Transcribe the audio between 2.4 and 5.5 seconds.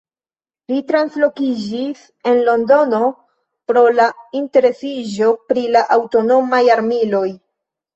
Londonon, pro la interesiĝo